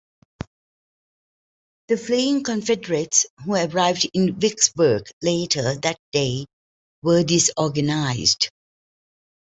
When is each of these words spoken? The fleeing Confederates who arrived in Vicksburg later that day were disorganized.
The 1.89 1.95
fleeing 1.95 2.43
Confederates 2.43 3.27
who 3.45 3.53
arrived 3.53 4.09
in 4.15 4.33
Vicksburg 4.33 5.03
later 5.21 5.75
that 5.75 5.99
day 6.11 6.47
were 7.03 7.23
disorganized. 7.23 8.49